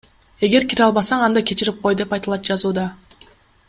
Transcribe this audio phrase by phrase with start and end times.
[0.47, 2.91] Эгер кире албасан, анда кечирип кой,— деп айтылат жазууда.